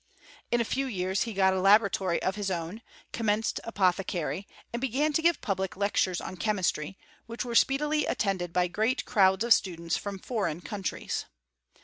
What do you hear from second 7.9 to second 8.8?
attended bjr